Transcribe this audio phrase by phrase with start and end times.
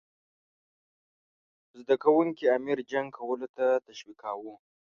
[1.79, 4.53] زده کوونکي امیر جنګ کولو ته تشویقاووه.